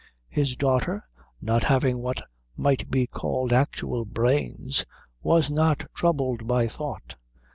[0.29, 1.03] His daughter,
[1.39, 2.23] not having what
[2.57, 4.83] might be called actual brains,
[5.21, 7.17] was not troubled by thought.